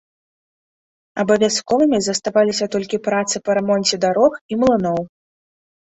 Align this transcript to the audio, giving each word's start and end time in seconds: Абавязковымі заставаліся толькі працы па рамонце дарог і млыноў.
Абавязковымі 1.23 1.99
заставаліся 2.07 2.65
толькі 2.77 3.03
працы 3.09 3.35
па 3.51 3.59
рамонце 3.59 3.95
дарог 4.07 4.33
і 4.55 4.63
млыноў. 4.63 4.99